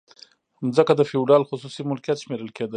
ځمکه 0.75 0.93
د 0.95 1.01
فیوډال 1.09 1.43
خصوصي 1.49 1.81
ملکیت 1.89 2.17
شمیرل 2.23 2.49
کیده. 2.57 2.69